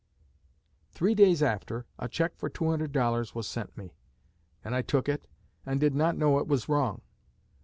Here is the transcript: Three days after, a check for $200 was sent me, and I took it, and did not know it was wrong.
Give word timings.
Three 0.93 1.13
days 1.13 1.43
after, 1.43 1.85
a 1.99 2.09
check 2.09 2.35
for 2.35 2.49
$200 2.49 3.35
was 3.35 3.47
sent 3.47 3.77
me, 3.77 3.93
and 4.65 4.73
I 4.73 4.81
took 4.81 5.07
it, 5.07 5.27
and 5.63 5.79
did 5.79 5.93
not 5.93 6.17
know 6.17 6.39
it 6.39 6.47
was 6.47 6.67
wrong. 6.67 7.01